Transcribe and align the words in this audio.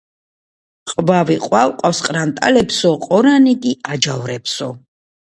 .ყვავი 0.91 1.35
ყვა-ყვას 1.43 1.99
ყრანტალებსო, 2.07 2.93
ყორანი 3.03 3.53
კი 3.67 3.75
აჯავრებსო. 3.97 4.71